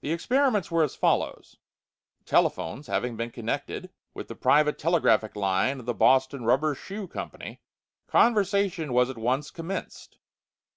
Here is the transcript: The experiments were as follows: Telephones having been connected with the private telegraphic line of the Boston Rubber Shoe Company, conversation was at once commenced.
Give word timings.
The 0.00 0.10
experiments 0.10 0.72
were 0.72 0.82
as 0.82 0.96
follows: 0.96 1.58
Telephones 2.24 2.88
having 2.88 3.16
been 3.16 3.30
connected 3.30 3.92
with 4.12 4.26
the 4.26 4.34
private 4.34 4.76
telegraphic 4.76 5.36
line 5.36 5.78
of 5.78 5.86
the 5.86 5.94
Boston 5.94 6.42
Rubber 6.44 6.74
Shoe 6.74 7.06
Company, 7.06 7.60
conversation 8.08 8.92
was 8.92 9.08
at 9.08 9.18
once 9.18 9.52
commenced. 9.52 10.18